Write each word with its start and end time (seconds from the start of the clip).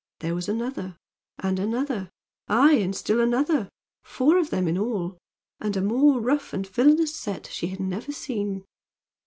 There 0.21 0.33
was 0.33 0.49
another, 0.49 0.97
and 1.37 1.59
another; 1.59 2.09
aye, 2.47 2.73
and 2.77 2.95
still 2.95 3.21
another, 3.21 3.69
four 4.03 4.39
of 4.39 4.49
them 4.49 4.67
in 4.67 4.75
all; 4.75 5.19
and 5.59 5.77
a 5.77 5.81
more 5.81 6.19
rough 6.19 6.53
and 6.53 6.65
villainous 6.65 7.13
set 7.15 7.45
she 7.53 7.67
had 7.67 7.79
never 7.79 8.11
seen. 8.11 8.65